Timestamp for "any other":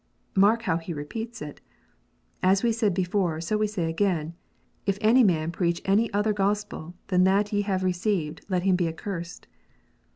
5.85-6.33